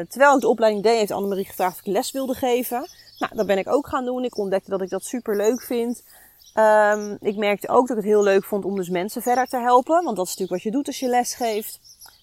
terwijl 0.10 0.36
ik 0.36 0.42
de 0.42 0.48
opleiding 0.48 0.84
deed, 0.84 0.98
heeft 0.98 1.12
Annemarie 1.12 1.46
gevraagd 1.46 1.74
of 1.74 1.80
ik 1.80 1.94
les 1.94 2.12
wilde 2.12 2.34
geven. 2.34 2.90
Nou, 3.20 3.36
dat 3.36 3.46
ben 3.46 3.58
ik 3.58 3.70
ook 3.70 3.88
gaan 3.88 4.06
doen. 4.06 4.24
Ik 4.24 4.38
ontdekte 4.38 4.70
dat 4.70 4.82
ik 4.82 4.90
dat 4.90 5.04
super 5.04 5.36
leuk 5.36 5.62
vind. 5.62 6.04
Um, 6.56 7.18
ik 7.22 7.36
merkte 7.36 7.70
ook 7.70 7.88
dat 7.88 7.98
ik 7.98 8.04
het 8.04 8.12
heel 8.12 8.24
leuk 8.24 8.46
vond 8.46 8.66
om 8.66 8.76
dus 8.76 8.90
mensen 8.90 9.22
verder 9.22 9.48
te 9.48 9.58
helpen. 9.58 10.04
Want 10.04 10.18
dat 10.18 10.26
is 10.26 10.36
natuurlijk 10.36 10.52
wat 10.52 10.62
je 10.62 10.72
doet 10.72 10.88
als 10.88 11.00
je 11.00 11.08
les 11.08 11.34
geeft. 11.34 11.80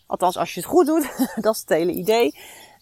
Althans, 0.06 0.36
als 0.36 0.54
je 0.54 0.60
het 0.60 0.68
goed 0.68 0.86
doet. 0.86 1.10
dat 1.44 1.54
is 1.54 1.60
het 1.60 1.68
hele 1.68 1.92
idee. 1.92 2.38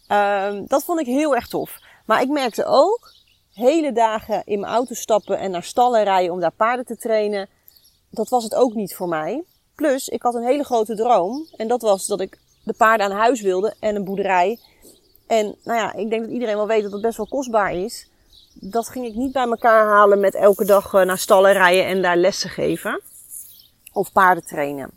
Um, 0.09 0.67
dat 0.67 0.85
vond 0.85 1.01
ik 1.01 1.07
heel 1.07 1.35
erg 1.35 1.49
tof. 1.49 1.79
Maar 2.07 2.23
ik 2.23 2.29
merkte 2.29 2.65
ook, 2.65 3.13
hele 3.53 3.93
dagen 3.93 4.43
in 4.45 4.61
mijn 4.61 4.73
auto 4.73 4.95
stappen 4.95 5.39
en 5.39 5.51
naar 5.51 5.63
stallen 5.63 6.05
rijden 6.05 6.33
om 6.33 6.41
daar 6.41 6.53
paarden 6.53 6.85
te 6.85 6.97
trainen. 6.97 7.49
Dat 8.11 8.29
was 8.29 8.45
het 8.45 8.55
ook 8.55 8.75
niet 8.75 8.95
voor 8.95 9.09
mij. 9.09 9.45
Plus, 9.75 10.09
ik 10.09 10.23
had 10.23 10.35
een 10.35 10.45
hele 10.45 10.65
grote 10.65 10.95
droom. 10.95 11.47
En 11.57 11.69
dat 11.69 11.83
was 11.83 12.07
dat 12.07 12.21
ik 12.21 12.39
de 12.65 12.73
paarden 12.73 13.07
aan 13.07 13.17
huis 13.17 13.41
wilde 13.41 13.75
en 13.81 13.97
een 13.97 14.05
boerderij. 14.05 14.59
En 15.27 15.57
nou 15.65 15.79
ja, 15.79 15.93
ik 15.93 16.11
denk 16.11 16.23
dat 16.23 16.33
iedereen 16.33 16.57
wel 16.57 16.67
weet 16.67 16.83
dat 16.83 16.93
dat 16.93 17.01
best 17.01 17.17
wel 17.17 17.29
kostbaar 17.29 17.75
is. 17.75 18.09
Dat 18.55 18.89
ging 18.89 19.07
ik 19.07 19.15
niet 19.15 19.33
bij 19.33 19.47
elkaar 19.47 19.87
halen 19.87 20.21
met 20.21 20.35
elke 20.35 20.65
dag 20.65 20.95
eh, 20.95 21.05
naar 21.05 21.19
stallen 21.19 21.53
rijden 21.53 21.87
en 21.87 22.03
daar 22.03 22.17
lessen 22.17 22.51
geven. 22.51 23.01
Of 23.93 24.13
paarden 24.13 24.45
trainen. 24.45 24.91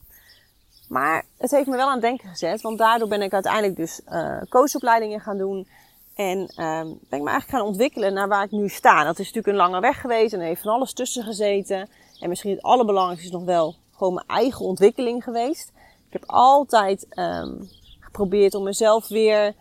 Maar 0.87 1.25
het 1.37 1.51
heeft 1.51 1.67
me 1.67 1.75
wel 1.75 1.85
aan 1.85 1.91
het 1.91 2.01
denken 2.01 2.29
gezet, 2.29 2.61
want 2.61 2.77
daardoor 2.77 3.07
ben 3.07 3.21
ik 3.21 3.33
uiteindelijk 3.33 3.75
dus 3.75 4.01
uh, 4.09 4.41
coachopleidingen 4.49 5.19
gaan 5.19 5.37
doen. 5.37 5.67
En 6.15 6.39
uh, 6.39 6.81
ben 6.81 7.19
ik 7.19 7.23
me 7.23 7.29
eigenlijk 7.29 7.49
gaan 7.49 7.61
ontwikkelen 7.61 8.13
naar 8.13 8.27
waar 8.27 8.43
ik 8.43 8.51
nu 8.51 8.69
sta. 8.69 9.03
Dat 9.03 9.19
is 9.19 9.25
natuurlijk 9.25 9.47
een 9.47 9.69
lange 9.69 9.79
weg 9.79 10.01
geweest 10.01 10.33
en 10.33 10.39
er 10.39 10.45
heeft 10.45 10.61
van 10.61 10.73
alles 10.73 10.93
tussen 10.93 11.23
gezeten. 11.23 11.89
En 12.19 12.29
misschien 12.29 12.51
het 12.51 12.61
allerbelangrijkste 12.61 13.27
is 13.27 13.33
nog 13.33 13.43
wel 13.43 13.75
gewoon 13.95 14.13
mijn 14.13 14.27
eigen 14.27 14.65
ontwikkeling 14.65 15.23
geweest. 15.23 15.71
Ik 16.07 16.13
heb 16.13 16.23
altijd 16.25 17.07
um, 17.09 17.69
geprobeerd 17.99 18.55
om 18.55 18.63
mezelf 18.63 19.07
weer 19.07 19.53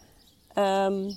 um, 0.55 1.09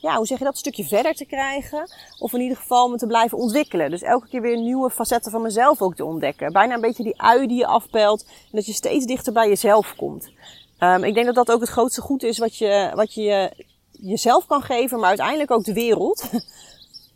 ja, 0.00 0.16
hoe 0.16 0.26
zeg 0.26 0.38
je 0.38 0.44
dat, 0.44 0.52
een 0.52 0.58
stukje 0.58 0.84
verder 0.84 1.14
te 1.14 1.24
krijgen. 1.24 1.90
Of 2.18 2.32
in 2.32 2.40
ieder 2.40 2.56
geval 2.56 2.88
me 2.88 2.96
te 2.96 3.06
blijven 3.06 3.38
ontwikkelen. 3.38 3.90
Dus 3.90 4.02
elke 4.02 4.28
keer 4.28 4.40
weer 4.40 4.56
nieuwe 4.56 4.90
facetten 4.90 5.32
van 5.32 5.42
mezelf 5.42 5.82
ook 5.82 5.94
te 5.94 6.04
ontdekken. 6.04 6.52
Bijna 6.52 6.74
een 6.74 6.80
beetje 6.80 7.02
die 7.02 7.20
ui 7.22 7.46
die 7.46 7.58
je 7.58 7.66
afpelt. 7.66 8.24
En 8.24 8.50
dat 8.50 8.66
je 8.66 8.72
steeds 8.72 9.04
dichter 9.04 9.32
bij 9.32 9.48
jezelf 9.48 9.94
komt. 9.96 10.30
Um, 10.78 11.04
ik 11.04 11.14
denk 11.14 11.26
dat 11.26 11.34
dat 11.34 11.50
ook 11.50 11.60
het 11.60 11.68
grootste 11.68 12.00
goed 12.00 12.22
is 12.22 12.38
wat 12.38 12.56
je, 12.56 12.92
wat 12.94 13.14
je 13.14 13.52
jezelf 13.90 14.46
kan 14.46 14.62
geven, 14.62 14.98
maar 14.98 15.08
uiteindelijk 15.08 15.50
ook 15.50 15.64
de 15.64 15.72
wereld. 15.72 16.30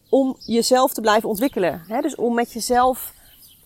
om 0.08 0.36
jezelf 0.38 0.92
te 0.92 1.00
blijven 1.00 1.28
ontwikkelen. 1.28 1.82
Dus 2.00 2.14
om 2.14 2.34
met 2.34 2.52
jezelf 2.52 3.12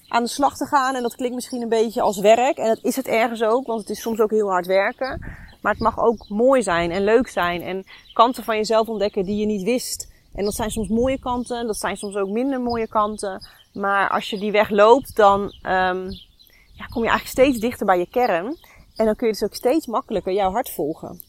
aan 0.08 0.22
de 0.22 0.28
slag 0.28 0.56
te 0.56 0.66
gaan. 0.66 0.94
En 0.94 1.02
dat 1.02 1.16
klinkt 1.16 1.34
misschien 1.34 1.62
een 1.62 1.68
beetje 1.68 2.00
als 2.00 2.18
werk. 2.18 2.56
En 2.56 2.68
dat 2.68 2.78
is 2.82 2.96
het 2.96 3.06
ergens 3.06 3.42
ook, 3.42 3.66
want 3.66 3.80
het 3.80 3.90
is 3.90 4.00
soms 4.00 4.20
ook 4.20 4.30
heel 4.30 4.50
hard 4.50 4.66
werken. 4.66 5.24
Maar 5.60 5.72
het 5.72 5.82
mag 5.82 5.98
ook 5.98 6.28
mooi 6.28 6.62
zijn 6.62 6.90
en 6.90 7.04
leuk 7.04 7.28
zijn. 7.28 7.62
En 7.62 7.84
kanten 8.12 8.44
van 8.44 8.56
jezelf 8.56 8.88
ontdekken 8.88 9.24
die 9.24 9.36
je 9.36 9.46
niet 9.46 9.62
wist. 9.62 10.12
En 10.34 10.44
dat 10.44 10.54
zijn 10.54 10.70
soms 10.70 10.88
mooie 10.88 11.18
kanten, 11.18 11.66
dat 11.66 11.76
zijn 11.76 11.96
soms 11.96 12.16
ook 12.16 12.28
minder 12.28 12.60
mooie 12.60 12.88
kanten. 12.88 13.48
Maar 13.72 14.10
als 14.10 14.30
je 14.30 14.38
die 14.38 14.52
weg 14.52 14.70
loopt, 14.70 15.16
dan 15.16 15.40
um, 15.42 16.10
ja, 16.72 16.86
kom 16.88 17.02
je 17.02 17.08
eigenlijk 17.08 17.26
steeds 17.26 17.58
dichter 17.58 17.86
bij 17.86 17.98
je 17.98 18.08
kern. 18.10 18.56
En 18.96 19.04
dan 19.04 19.16
kun 19.16 19.26
je 19.26 19.32
dus 19.32 19.42
ook 19.42 19.54
steeds 19.54 19.86
makkelijker 19.86 20.32
jouw 20.32 20.50
hart 20.50 20.70
volgen. 20.70 21.20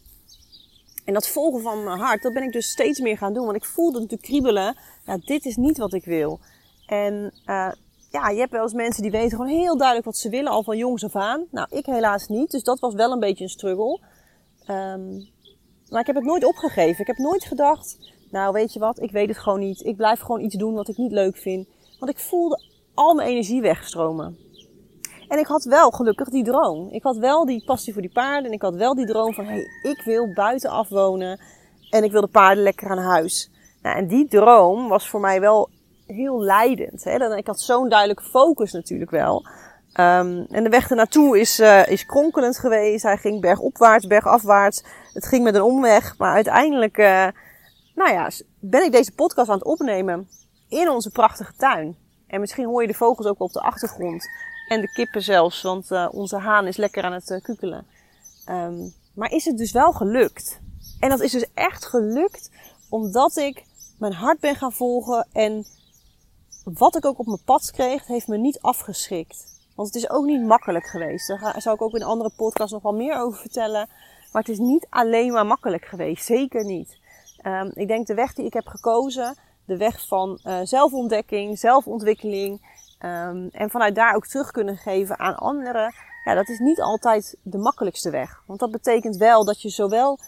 En 1.06 1.14
dat 1.14 1.28
volgen 1.28 1.62
van 1.62 1.84
mijn 1.84 2.00
hart, 2.00 2.22
dat 2.22 2.34
ben 2.34 2.44
ik 2.44 2.52
dus 2.52 2.70
steeds 2.70 3.00
meer 3.00 3.18
gaan 3.18 3.34
doen. 3.34 3.46
Want 3.46 3.58
ik 3.58 3.66
voelde 3.66 4.00
natuurlijk 4.00 4.30
kriebelen. 4.30 4.78
Ja, 5.06 5.18
dit 5.18 5.46
is 5.46 5.56
niet 5.56 5.78
wat 5.78 5.94
ik 5.94 6.06
wil. 6.06 6.40
En 6.86 7.34
uh, 7.46 7.72
ja, 8.12 8.30
je 8.30 8.40
hebt 8.40 8.52
wel 8.52 8.62
eens 8.62 8.74
mensen 8.74 9.02
die 9.02 9.12
weten 9.12 9.38
gewoon 9.38 9.48
heel 9.48 9.78
duidelijk 9.78 10.06
wat 10.06 10.18
ze 10.18 10.30
willen, 10.30 10.52
al 10.52 10.64
van 10.64 10.78
jongs 10.78 11.04
af 11.04 11.16
aan. 11.16 11.46
Nou, 11.52 11.68
ik 11.70 11.86
helaas 11.86 12.28
niet. 12.28 12.52
Dus 12.52 12.64
dat 12.64 12.80
was 12.80 12.94
wel 12.94 13.12
een 13.12 13.20
beetje 13.20 13.44
een 13.44 13.50
struggle. 13.50 14.00
Um, 14.72 15.30
maar 15.90 16.02
ik 16.02 16.08
heb 16.08 16.16
het 16.16 16.26
nooit 16.26 16.46
opgegeven. 16.46 17.02
Ik 17.02 17.08
heb 17.08 17.18
nooit 17.18 17.44
gedacht, 17.44 17.98
nou 18.32 18.54
weet 18.54 18.74
je 18.74 18.80
wat, 18.80 19.02
ik 19.02 19.12
weet 19.12 19.28
het 19.28 19.38
gewoon 19.38 19.60
niet. 19.60 19.86
Ik 19.86 19.96
blijf 19.96 20.20
gewoon 20.20 20.42
iets 20.42 20.56
doen 20.56 20.74
wat 20.74 20.88
ik 20.88 20.98
niet 20.98 21.12
leuk 21.12 21.38
vind. 21.38 21.68
Want 22.00 22.12
ik 22.12 22.20
voelde 22.20 22.64
al 22.94 23.14
mijn 23.14 23.30
energie 23.30 23.62
wegstromen. 23.62 24.38
En 25.28 25.40
ik 25.40 25.46
had 25.46 25.64
wel 25.64 25.92
gelukkig 25.92 26.30
die 26.30 26.44
droom. 26.44 26.90
Ik 26.92 27.04
had 27.04 27.18
wel 27.18 27.46
die 27.46 27.64
passie 27.66 27.94
voor 27.94 28.02
die 28.02 28.12
paarden. 28.12 28.46
En 28.46 28.52
ik 28.52 28.62
had 28.62 28.76
wel 28.76 28.96
die 28.96 29.06
droom 29.06 29.34
van, 29.34 29.46
hé, 29.46 29.52
hey, 29.52 29.92
ik 29.92 30.02
wil 30.06 30.34
buiten 30.34 30.70
afwonen. 30.70 31.40
En 31.90 32.04
ik 32.04 32.12
wil 32.12 32.22
de 32.22 32.28
paarden 32.28 32.64
lekker 32.64 32.90
aan 32.90 32.98
huis. 32.98 33.52
Nou, 33.82 33.98
en 33.98 34.08
die 34.08 34.28
droom 34.28 34.88
was 34.88 35.10
voor 35.10 35.20
mij 35.20 35.40
wel 35.40 35.70
heel 36.06 36.42
leidend. 36.42 37.04
Hè? 37.04 37.36
Ik 37.36 37.48
had 37.48 37.60
zo'n 37.60 37.90
duidelijke 37.90 38.24
focus 38.24 38.72
natuurlijk 38.72 39.12
wel. 39.12 39.46
Um, 39.94 40.46
en 40.46 40.64
de 40.64 40.70
weg 40.70 40.90
ernaartoe 40.90 41.40
is, 41.40 41.60
uh, 41.60 41.88
is 41.88 42.06
kronkelend 42.06 42.58
geweest. 42.58 43.04
Hij 43.04 43.18
ging 43.18 43.42
bergopwaarts, 43.42 44.08
bergafwaarts. 44.08 44.84
Het 45.14 45.26
ging 45.26 45.44
met 45.44 45.56
een 45.56 45.62
omweg. 45.62 46.18
Maar 46.18 46.34
uiteindelijk 46.34 46.98
uh, 46.98 47.28
nou 47.96 48.12
ja, 48.12 48.30
ben 48.60 48.84
ik 48.84 48.92
deze 48.92 49.12
podcast 49.12 49.50
aan 49.50 49.58
het 49.58 49.66
opnemen 49.68 50.30
in 50.68 50.90
onze 50.90 51.10
prachtige 51.10 51.54
tuin. 51.58 51.98
En 52.28 52.40
misschien 52.40 52.66
hoor 52.66 52.82
je 52.82 52.88
de 52.88 52.94
vogels 52.94 53.28
ook 53.28 53.40
op 53.40 53.52
de 53.52 53.62
achtergrond. 53.62 54.28
En 54.68 54.82
de 54.82 54.92
kippen 54.92 55.24
zelfs, 55.24 55.62
want 55.62 55.92
uh, 55.92 56.08
onze 56.12 56.38
haan 56.38 56.68
is 56.68 56.78
lekker 56.78 57.04
aan 57.04 57.14
het 57.14 57.40
kukelen. 57.44 57.86
Um, 58.50 58.94
maar 59.14 59.32
is 59.32 59.46
het 59.46 59.58
dus 59.58 59.72
wel 59.72 59.92
gelukt? 59.92 60.60
En 61.00 61.10
dat 61.10 61.20
is 61.20 61.32
dus 61.32 61.46
echt 61.54 61.86
gelukt 61.86 62.52
omdat 62.90 63.38
ik 63.38 63.66
mijn 63.98 64.14
hart 64.14 64.40
ben 64.40 64.56
gaan 64.56 64.74
volgen. 64.74 65.28
En 65.32 65.66
wat 66.64 66.96
ik 66.96 67.06
ook 67.06 67.20
op 67.20 67.26
mijn 67.26 67.44
pad 67.46 67.72
kreeg, 67.72 68.08
heeft 68.08 68.28
me 68.28 68.38
niet 68.38 68.60
afgeschrikt. 68.62 69.59
Want 69.80 69.94
het 69.94 70.04
is 70.04 70.10
ook 70.10 70.26
niet 70.26 70.46
makkelijk 70.46 70.86
geweest. 70.86 71.28
Daar 71.28 71.62
zou 71.62 71.76
ik 71.76 71.82
ook 71.82 71.94
in 71.94 72.02
een 72.02 72.08
andere 72.08 72.32
podcast 72.36 72.72
nog 72.72 72.82
wel 72.82 72.94
meer 72.94 73.20
over 73.20 73.40
vertellen. 73.40 73.90
Maar 74.32 74.42
het 74.42 74.52
is 74.52 74.58
niet 74.58 74.88
alleen 74.90 75.32
maar 75.32 75.46
makkelijk 75.46 75.86
geweest. 75.86 76.26
Zeker 76.26 76.64
niet. 76.66 76.98
Um, 77.46 77.72
ik 77.74 77.88
denk 77.88 78.08
de 78.08 78.14
weg 78.14 78.34
die 78.34 78.46
ik 78.46 78.54
heb 78.54 78.68
gekozen, 78.68 79.38
de 79.66 79.78
weg 79.78 80.08
van 80.08 80.40
uh, 80.44 80.60
zelfontdekking, 80.64 81.60
zelfontwikkeling. 81.60 82.62
Um, 83.06 83.50
en 83.52 83.70
vanuit 83.70 83.96
daar 83.96 84.16
ook 84.16 84.28
terug 84.28 84.52
kunnen 84.52 84.78
geven 84.78 85.20
aan 85.20 85.36
anderen. 85.36 85.94
Ja, 86.24 86.34
dat 86.34 86.50
is 86.50 86.60
niet 86.60 86.82
altijd 86.82 87.38
de 87.42 87.58
makkelijkste 87.58 88.10
weg. 88.10 88.44
Want 88.46 88.60
dat 88.60 88.72
betekent 88.72 89.16
wel 89.16 89.46
dat 89.46 89.62
je 89.62 89.70
zowel 89.70 90.20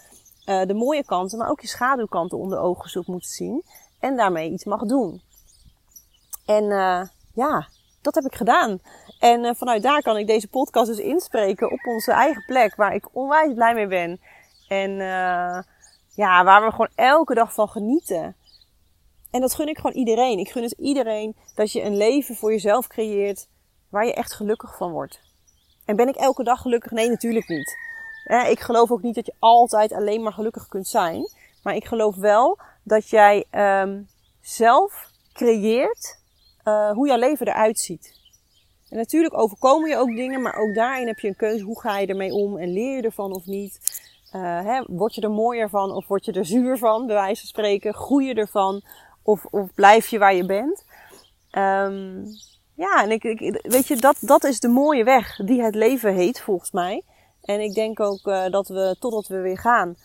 uh, 0.46 0.64
de 0.66 0.74
mooie 0.74 1.04
kanten, 1.04 1.38
maar 1.38 1.50
ook 1.50 1.60
je 1.60 1.68
schaduwkanten 1.68 2.38
onder 2.38 2.58
ogen 2.58 2.90
zult 2.90 3.06
moeten 3.06 3.30
zien. 3.30 3.62
En 4.00 4.16
daarmee 4.16 4.50
iets 4.50 4.64
mag 4.64 4.80
doen. 4.80 5.22
En 6.46 6.64
uh, 6.64 7.02
ja, 7.34 7.68
dat 8.02 8.14
heb 8.14 8.24
ik 8.24 8.34
gedaan. 8.34 8.80
En 9.22 9.44
uh, 9.44 9.50
vanuit 9.54 9.82
daar 9.82 10.02
kan 10.02 10.16
ik 10.16 10.26
deze 10.26 10.48
podcast 10.48 10.86
dus 10.86 10.98
inspreken 10.98 11.70
op 11.70 11.86
onze 11.86 12.12
eigen 12.12 12.44
plek, 12.46 12.74
waar 12.74 12.94
ik 12.94 13.08
onwijs 13.12 13.54
blij 13.54 13.74
mee 13.74 13.86
ben. 13.86 14.20
En 14.68 14.90
uh, 14.90 15.62
ja, 16.14 16.44
waar 16.44 16.64
we 16.64 16.70
gewoon 16.70 16.90
elke 16.94 17.34
dag 17.34 17.54
van 17.54 17.68
genieten. 17.68 18.36
En 19.30 19.40
dat 19.40 19.54
gun 19.54 19.68
ik 19.68 19.76
gewoon 19.76 19.96
iedereen. 19.96 20.38
Ik 20.38 20.50
gun 20.50 20.62
het 20.62 20.74
iedereen 20.78 21.36
dat 21.54 21.72
je 21.72 21.82
een 21.82 21.96
leven 21.96 22.36
voor 22.36 22.50
jezelf 22.50 22.86
creëert 22.86 23.48
waar 23.88 24.06
je 24.06 24.14
echt 24.14 24.32
gelukkig 24.32 24.76
van 24.76 24.90
wordt. 24.90 25.20
En 25.84 25.96
ben 25.96 26.08
ik 26.08 26.16
elke 26.16 26.44
dag 26.44 26.60
gelukkig? 26.60 26.90
Nee, 26.90 27.08
natuurlijk 27.08 27.48
niet. 27.48 27.76
Ik 28.48 28.60
geloof 28.60 28.90
ook 28.90 29.02
niet 29.02 29.14
dat 29.14 29.26
je 29.26 29.34
altijd 29.38 29.92
alleen 29.92 30.22
maar 30.22 30.32
gelukkig 30.32 30.68
kunt 30.68 30.88
zijn. 30.88 31.28
Maar 31.62 31.74
ik 31.74 31.84
geloof 31.84 32.16
wel 32.16 32.58
dat 32.82 33.08
jij 33.08 33.44
um, 33.50 34.08
zelf 34.40 35.10
creëert 35.32 36.18
uh, 36.64 36.90
hoe 36.90 37.06
jouw 37.06 37.18
leven 37.18 37.46
eruit 37.46 37.78
ziet. 37.78 38.20
En 38.92 38.98
natuurlijk 38.98 39.38
overkomen 39.38 39.88
je 39.88 39.96
ook 39.96 40.16
dingen, 40.16 40.42
maar 40.42 40.56
ook 40.56 40.74
daarin 40.74 41.06
heb 41.06 41.18
je 41.18 41.28
een 41.28 41.36
keuze. 41.36 41.64
Hoe 41.64 41.80
ga 41.80 41.98
je 41.98 42.06
ermee 42.06 42.32
om 42.32 42.58
en 42.58 42.72
leer 42.72 42.96
je 42.96 43.02
ervan 43.02 43.32
of 43.32 43.46
niet? 43.46 44.02
Uh, 44.32 44.64
hè, 44.64 44.82
word 44.86 45.14
je 45.14 45.20
er 45.20 45.30
mooier 45.30 45.68
van 45.68 45.92
of 45.92 46.06
word 46.06 46.24
je 46.24 46.32
er 46.32 46.44
zuur 46.44 46.78
van, 46.78 47.06
bij 47.06 47.14
wijze 47.14 47.40
van 47.40 47.48
spreken? 47.48 47.94
Groei 47.94 48.26
je 48.26 48.34
ervan 48.34 48.82
of, 49.22 49.44
of 49.44 49.74
blijf 49.74 50.08
je 50.08 50.18
waar 50.18 50.34
je 50.34 50.46
bent? 50.46 50.84
Um, 51.52 52.24
ja, 52.74 53.02
en 53.02 53.10
ik, 53.10 53.24
ik, 53.24 53.60
weet 53.62 53.86
je, 53.86 53.96
dat, 53.96 54.16
dat 54.20 54.44
is 54.44 54.60
de 54.60 54.68
mooie 54.68 55.04
weg 55.04 55.36
die 55.36 55.62
het 55.62 55.74
leven 55.74 56.14
heet, 56.14 56.40
volgens 56.40 56.70
mij. 56.70 57.02
En 57.42 57.60
ik 57.60 57.74
denk 57.74 58.00
ook 58.00 58.26
uh, 58.26 58.48
dat 58.48 58.68
we, 58.68 58.96
totdat 59.00 59.26
we 59.26 59.40
weer 59.40 59.58
gaan, 59.58 59.96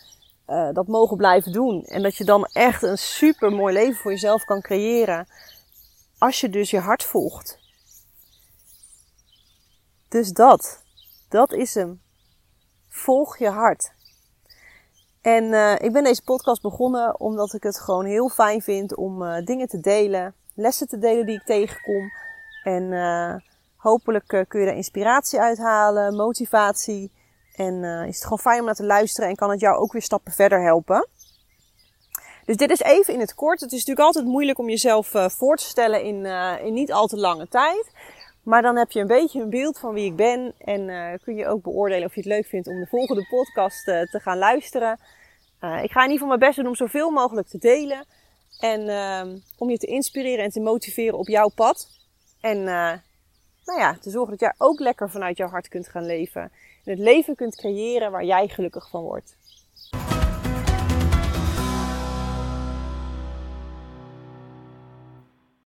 uh, 0.47 0.69
dat 0.73 0.87
mogen 0.87 1.17
blijven 1.17 1.51
doen. 1.51 1.83
En 1.83 2.03
dat 2.03 2.15
je 2.15 2.23
dan 2.23 2.45
echt 2.45 2.83
een 2.83 2.97
super 2.97 3.51
mooi 3.51 3.73
leven 3.73 3.95
voor 3.95 4.11
jezelf 4.11 4.43
kan 4.43 4.61
creëren. 4.61 5.27
Als 6.17 6.41
je 6.41 6.49
dus 6.49 6.69
je 6.69 6.79
hart 6.79 7.03
volgt. 7.03 7.65
Dus 10.09 10.31
dat, 10.31 10.83
dat 11.29 11.53
is 11.53 11.73
hem. 11.73 12.01
Volg 12.89 13.37
je 13.37 13.49
hart. 13.49 13.91
En 15.21 15.43
uh, 15.43 15.75
ik 15.79 15.91
ben 15.91 16.03
deze 16.03 16.23
podcast 16.23 16.61
begonnen 16.61 17.19
omdat 17.19 17.53
ik 17.53 17.63
het 17.63 17.79
gewoon 17.79 18.05
heel 18.05 18.29
fijn 18.29 18.61
vind 18.61 18.95
om 18.95 19.21
uh, 19.21 19.45
dingen 19.45 19.67
te 19.67 19.79
delen, 19.79 20.35
lessen 20.53 20.87
te 20.87 20.97
delen 20.97 21.25
die 21.25 21.35
ik 21.35 21.45
tegenkom. 21.45 22.11
En 22.63 22.83
uh, 22.83 23.35
hopelijk 23.75 24.27
kun 24.27 24.59
je 24.59 24.65
daar 24.65 24.75
inspiratie 24.75 25.39
uithalen, 25.39 26.15
motivatie. 26.15 27.11
En 27.55 27.83
is 27.83 28.15
het 28.15 28.23
gewoon 28.23 28.39
fijn 28.39 28.59
om 28.59 28.65
naar 28.65 28.75
te 28.75 28.85
luisteren 28.85 29.29
en 29.29 29.35
kan 29.35 29.49
het 29.49 29.59
jou 29.59 29.77
ook 29.77 29.91
weer 29.91 30.01
stappen 30.01 30.31
verder 30.31 30.63
helpen. 30.63 31.07
Dus 32.45 32.55
dit 32.57 32.69
is 32.69 32.81
even 32.81 33.13
in 33.13 33.19
het 33.19 33.33
kort. 33.33 33.59
Het 33.59 33.71
is 33.71 33.77
natuurlijk 33.77 34.05
altijd 34.05 34.25
moeilijk 34.25 34.59
om 34.59 34.69
jezelf 34.69 35.11
voor 35.27 35.55
te 35.55 35.63
stellen 35.63 36.03
in, 36.03 36.25
in 36.65 36.73
niet 36.73 36.91
al 36.91 37.07
te 37.07 37.17
lange 37.17 37.47
tijd. 37.47 37.91
Maar 38.47 38.61
dan 38.61 38.75
heb 38.77 38.91
je 38.91 38.99
een 38.99 39.07
beetje 39.07 39.41
een 39.41 39.49
beeld 39.49 39.79
van 39.79 39.93
wie 39.93 40.05
ik 40.05 40.15
ben. 40.15 40.53
En 40.57 40.81
uh, 40.81 41.13
kun 41.23 41.35
je 41.35 41.47
ook 41.47 41.63
beoordelen 41.63 42.07
of 42.07 42.13
je 42.13 42.19
het 42.19 42.29
leuk 42.29 42.45
vindt 42.45 42.67
om 42.67 42.79
de 42.79 42.87
volgende 42.87 43.27
podcast 43.29 43.87
uh, 43.87 44.01
te 44.01 44.19
gaan 44.19 44.37
luisteren. 44.37 44.99
Uh, 45.61 45.83
ik 45.83 45.91
ga 45.91 46.03
in 46.03 46.11
ieder 46.11 46.11
geval 46.11 46.27
mijn 46.27 46.39
best 46.39 46.55
doen 46.55 46.67
om 46.67 46.75
zoveel 46.75 47.09
mogelijk 47.09 47.47
te 47.47 47.57
delen. 47.57 48.05
En 48.59 48.89
ehm, 48.89 49.37
om 49.57 49.69
je 49.69 49.77
te 49.77 49.85
inspireren 49.87 50.43
en 50.43 50.49
te 50.49 50.59
motiveren 50.59 51.17
op 51.17 51.27
jouw 51.27 51.49
pad. 51.55 51.89
En 52.41 52.63
nou 52.63 53.79
ja, 53.79 53.97
te 54.01 54.09
zorgen 54.09 54.31
dat 54.31 54.39
jij 54.39 54.53
ook 54.57 54.79
lekker 54.79 55.09
vanuit 55.09 55.37
jouw 55.37 55.49
hart 55.49 55.67
kunt 55.67 55.87
gaan 55.87 56.05
leven. 56.05 56.41
En 56.41 56.91
het 56.91 56.99
leven 56.99 57.35
kunt 57.35 57.55
creëren 57.55 58.11
waar 58.11 58.25
jij 58.25 58.47
gelukkig 58.47 58.89
van 58.89 59.03
wordt. 59.03 59.37